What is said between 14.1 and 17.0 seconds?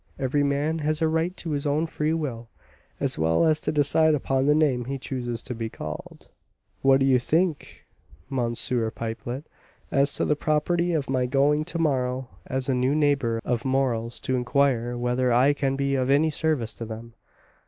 to inquire whether I can be of any service to